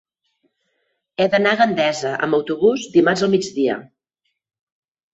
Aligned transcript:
He 1.19 1.27
d'anar 1.35 1.51
a 1.51 1.59
Gandesa 1.61 2.15
amb 2.29 2.39
autobús 2.41 2.89
dimarts 2.99 3.27
al 3.31 3.35
migdia. 3.39 3.81